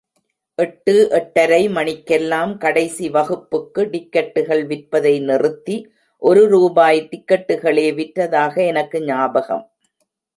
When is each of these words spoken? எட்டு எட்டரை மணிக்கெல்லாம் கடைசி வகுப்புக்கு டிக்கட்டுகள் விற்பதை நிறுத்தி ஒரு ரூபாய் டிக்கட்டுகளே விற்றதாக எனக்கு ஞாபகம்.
எட்டு 0.57 0.93
எட்டரை 1.09 1.59
மணிக்கெல்லாம் 1.69 2.53
கடைசி 2.57 3.09
வகுப்புக்கு 3.09 3.81
டிக்கட்டுகள் 3.91 4.63
விற்பதை 4.65 5.13
நிறுத்தி 5.19 5.75
ஒரு 6.21 6.45
ரூபாய் 6.45 7.01
டிக்கட்டுகளே 7.11 7.85
விற்றதாக 7.99 8.55
எனக்கு 8.65 8.99
ஞாபகம். 9.05 9.63